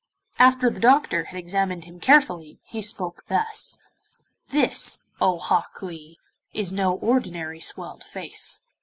[0.39, 3.77] After the doctor had examined him carefully, he spoke thus:
[4.49, 6.17] 'This, O Hok Lee,
[6.53, 8.63] is no ordinary swelled face.